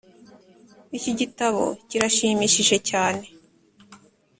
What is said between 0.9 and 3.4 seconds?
iki gitabo kirashimishije cyane.